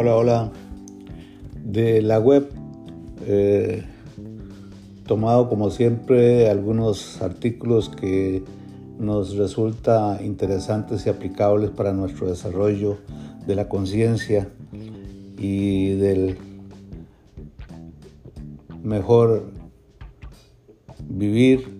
[0.00, 0.52] Hola, hola.
[1.64, 2.48] De la web,
[3.26, 3.82] eh,
[5.08, 8.44] tomado como siempre algunos artículos que
[8.96, 12.98] nos resulta interesantes y aplicables para nuestro desarrollo
[13.44, 14.48] de la conciencia
[15.36, 16.38] y del
[18.80, 19.50] mejor
[21.08, 21.76] vivir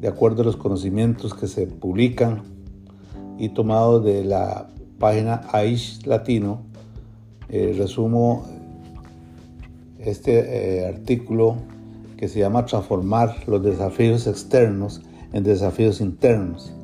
[0.00, 2.42] de acuerdo a los conocimientos que se publican
[3.38, 6.73] y tomado de la página AISH Latino,
[7.56, 8.44] eh, resumo
[10.00, 11.54] este eh, artículo
[12.16, 16.74] que se llama Transformar los desafíos externos en desafíos internos.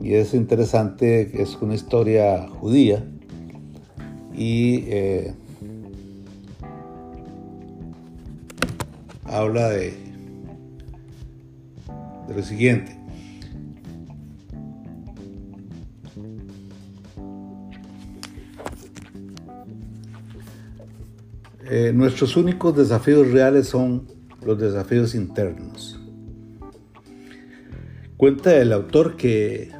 [0.00, 3.04] Y es interesante, es una historia judía
[4.34, 5.34] y eh,
[9.26, 9.92] habla de,
[12.28, 13.01] de lo siguiente.
[21.74, 24.06] Eh, nuestros únicos desafíos reales son
[24.44, 25.98] los desafíos internos.
[28.18, 29.70] Cuenta el autor que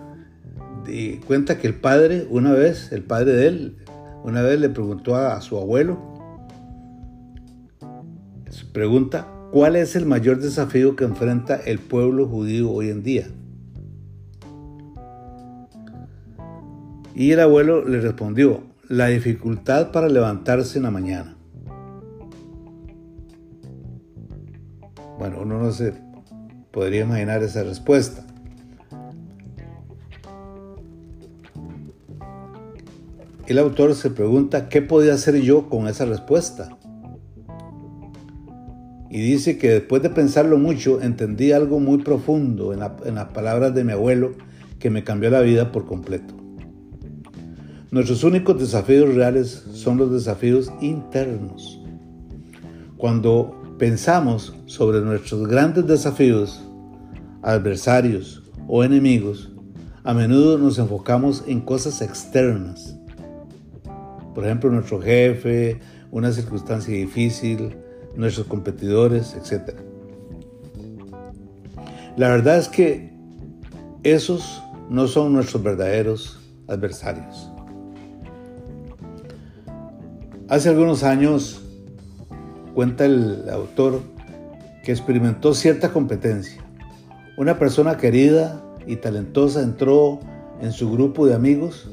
[1.27, 3.77] cuenta que el padre, una vez, el padre de él,
[4.25, 6.01] una vez le preguntó a, a su abuelo,
[8.73, 13.27] pregunta, ¿cuál es el mayor desafío que enfrenta el pueblo judío hoy en día?
[17.15, 21.37] Y el abuelo le respondió, la dificultad para levantarse en la mañana.
[25.23, 25.95] Bueno, uno no se
[26.73, 28.25] podría imaginar esa respuesta.
[33.47, 36.77] El autor se pregunta, ¿qué podía hacer yo con esa respuesta?
[39.11, 43.73] Y dice que después de pensarlo mucho, entendí algo muy profundo en, en las palabras
[43.77, 44.33] de mi abuelo
[44.81, 46.35] que me cambió la vida por completo.
[47.93, 51.81] Nuestros únicos desafíos reales son los desafíos internos.
[52.97, 56.63] Cuando pensamos sobre nuestros grandes desafíos,
[57.43, 59.51] adversarios o enemigos,
[60.05, 62.97] a menudo nos enfocamos en cosas externas.
[64.37, 65.81] Por ejemplo, nuestro jefe,
[66.13, 67.75] una circunstancia difícil,
[68.15, 69.75] nuestros competidores, etc.
[72.17, 73.13] La verdad es que
[74.05, 76.39] esos no son nuestros verdaderos
[76.69, 77.51] adversarios.
[80.49, 81.62] Hace algunos años
[82.75, 84.01] cuenta el autor
[84.83, 86.61] que experimentó cierta competencia.
[87.37, 90.21] Una persona querida y talentosa entró
[90.61, 91.91] en su grupo de amigos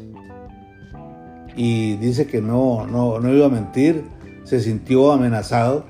[1.55, 4.03] y dice que no, no, no iba a mentir,
[4.43, 5.85] se sintió amenazado,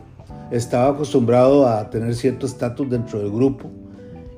[0.52, 3.72] estaba acostumbrado a tener cierto estatus dentro del grupo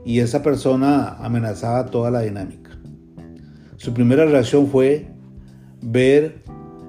[0.05, 2.71] y esa persona amenazaba toda la dinámica.
[3.77, 5.07] Su primera reacción fue
[5.81, 6.43] ver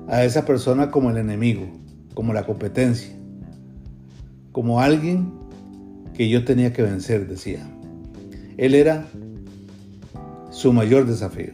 [0.08, 1.66] a esa persona como el enemigo,
[2.14, 3.21] como la competencia
[4.52, 5.32] como alguien
[6.14, 7.66] que yo tenía que vencer, decía.
[8.58, 9.06] Él era
[10.50, 11.52] su mayor desafío.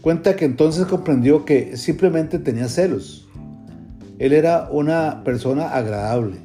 [0.00, 3.28] Cuenta que entonces comprendió que simplemente tenía celos.
[4.18, 6.38] Él era una persona agradable.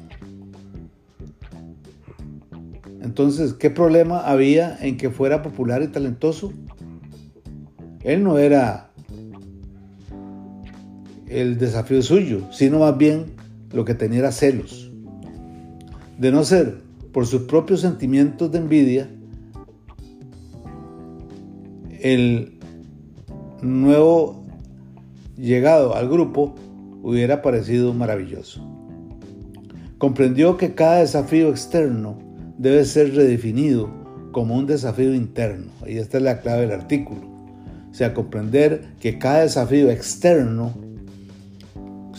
[3.00, 6.52] Entonces, ¿qué problema había en que fuera popular y talentoso?
[8.02, 8.87] Él no era
[11.30, 13.26] el desafío suyo, sino más bien
[13.72, 14.90] lo que tenía celos.
[16.18, 16.78] De no ser
[17.12, 19.08] por sus propios sentimientos de envidia,
[22.00, 22.58] el
[23.62, 24.44] nuevo
[25.36, 26.54] llegado al grupo
[27.02, 28.64] hubiera parecido maravilloso.
[29.98, 32.18] Comprendió que cada desafío externo
[32.56, 33.90] debe ser redefinido
[34.32, 35.72] como un desafío interno.
[35.86, 37.22] Y esta es la clave del artículo.
[37.90, 40.72] O sea, comprender que cada desafío externo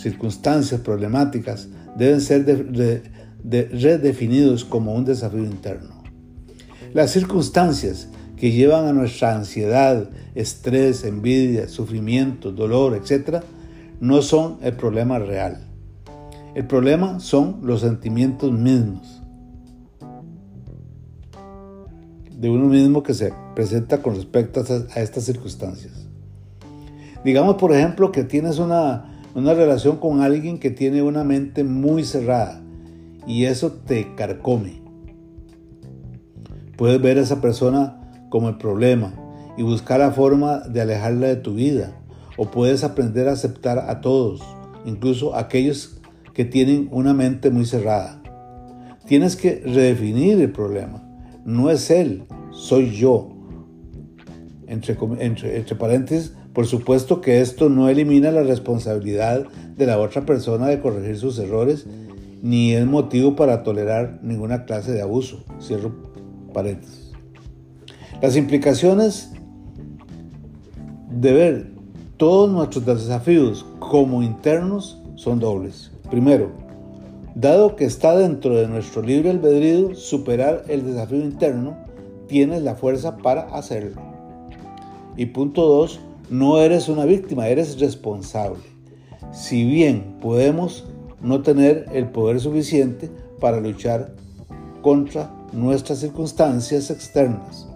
[0.01, 2.45] circunstancias problemáticas deben ser
[3.43, 6.03] redefinidos como un desafío interno.
[6.93, 13.43] Las circunstancias que llevan a nuestra ansiedad, estrés, envidia, sufrimiento, dolor, etc.,
[13.99, 15.67] no son el problema real.
[16.55, 19.19] El problema son los sentimientos mismos
[22.39, 24.63] de uno mismo que se presenta con respecto
[24.95, 26.07] a estas circunstancias.
[27.25, 32.03] Digamos, por ejemplo, que tienes una una relación con alguien que tiene una mente muy
[32.03, 32.61] cerrada
[33.27, 34.81] y eso te carcome.
[36.77, 39.13] Puedes ver a esa persona como el problema
[39.57, 41.91] y buscar la forma de alejarla de tu vida
[42.37, 44.41] o puedes aprender a aceptar a todos,
[44.85, 45.99] incluso aquellos
[46.33, 48.21] que tienen una mente muy cerrada.
[49.05, 51.03] Tienes que redefinir el problema.
[51.43, 53.29] No es él, soy yo.
[54.67, 59.45] Entre, entre, entre paréntesis, Por supuesto que esto no elimina la responsabilidad
[59.77, 61.85] de la otra persona de corregir sus errores,
[62.41, 65.45] ni es motivo para tolerar ninguna clase de abuso.
[65.61, 65.93] Cierro
[66.53, 67.13] paréntesis.
[68.21, 69.31] Las implicaciones
[71.09, 71.71] de ver
[72.17, 75.93] todos nuestros desafíos como internos son dobles.
[76.11, 76.51] Primero,
[77.35, 81.77] dado que está dentro de nuestro libre albedrío superar el desafío interno,
[82.27, 84.01] tienes la fuerza para hacerlo.
[85.15, 88.59] Y punto dos, no eres una víctima, eres responsable.
[89.31, 90.87] Si bien podemos
[91.21, 93.09] no tener el poder suficiente
[93.39, 94.13] para luchar
[94.81, 97.67] contra nuestras circunstancias externas,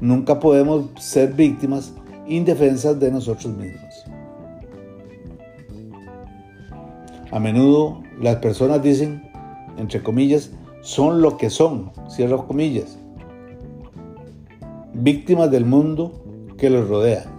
[0.00, 1.94] nunca podemos ser víctimas
[2.26, 4.04] indefensas de nosotros mismos.
[7.30, 9.22] A menudo las personas dicen,
[9.76, 10.50] entre comillas,
[10.82, 12.98] son lo que son, cierro comillas,
[14.92, 16.12] víctimas del mundo
[16.56, 17.33] que los rodea.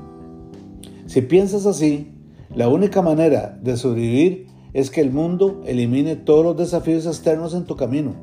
[1.06, 2.12] Si piensas así,
[2.56, 7.66] la única manera de sobrevivir es que el mundo elimine todos los desafíos externos en
[7.66, 8.14] tu camino,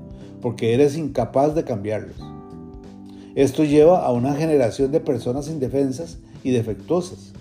[0.40, 2.16] porque eres incapaz de cambiarlos.
[3.34, 7.32] Esto lleva a una generación de personas indefensas y defectuosas.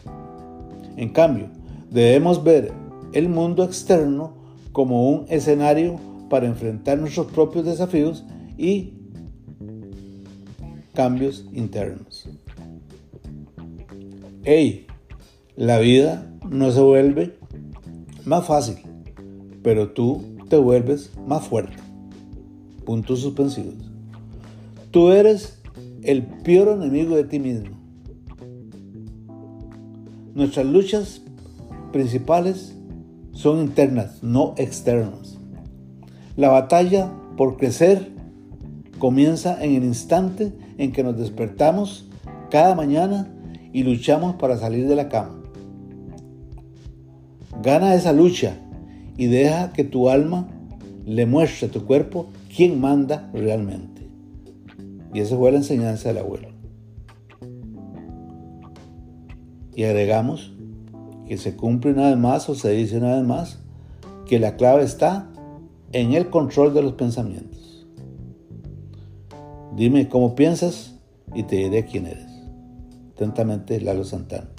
[0.96, 1.50] En cambio,
[1.90, 2.72] debemos ver
[3.14, 4.34] el mundo externo
[4.72, 6.00] como un escenario
[6.30, 8.24] para enfrentar nuestros propios desafíos
[8.58, 8.94] y
[10.94, 12.30] cambios internos.
[14.44, 14.88] Hey,
[15.62, 17.38] la vida no se vuelve
[18.26, 18.78] más fácil,
[19.62, 21.78] pero tú te vuelves más fuerte.
[22.84, 23.76] Puntos suspensivos.
[24.90, 25.62] Tú eres
[26.02, 27.78] el peor enemigo de ti mismo.
[30.34, 31.22] Nuestras luchas
[31.92, 32.76] principales
[33.32, 35.38] son internas, no externas.
[36.38, 38.12] La batalla por crecer
[38.98, 42.10] comienza en el instante en que nos despertamos
[42.50, 43.32] cada mañana
[43.72, 45.41] y luchamos para salir de la cama.
[47.62, 48.56] Gana esa lucha
[49.18, 50.48] y deja que tu alma
[51.06, 54.08] le muestre a tu cuerpo quién manda realmente.
[55.14, 56.50] Y esa fue la enseñanza del abuelo.
[59.76, 60.54] Y agregamos
[61.28, 63.60] que se cumple una vez más o se dice una vez más
[64.26, 65.30] que la clave está
[65.92, 67.86] en el control de los pensamientos.
[69.76, 70.96] Dime cómo piensas
[71.34, 72.32] y te diré quién eres.
[73.14, 74.50] Atentamente, Lalo Santana.